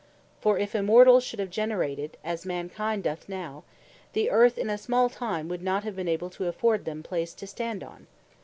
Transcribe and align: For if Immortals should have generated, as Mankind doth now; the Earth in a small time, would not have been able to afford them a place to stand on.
For 0.39 0.57
if 0.57 0.73
Immortals 0.73 1.23
should 1.23 1.37
have 1.37 1.51
generated, 1.51 2.17
as 2.23 2.43
Mankind 2.43 3.03
doth 3.03 3.29
now; 3.29 3.63
the 4.13 4.31
Earth 4.31 4.57
in 4.57 4.67
a 4.67 4.77
small 4.79 5.09
time, 5.09 5.47
would 5.47 5.61
not 5.61 5.83
have 5.83 5.95
been 5.95 6.07
able 6.07 6.31
to 6.31 6.47
afford 6.47 6.85
them 6.85 7.01
a 7.01 7.07
place 7.07 7.35
to 7.35 7.45
stand 7.45 7.83
on. 7.83 8.07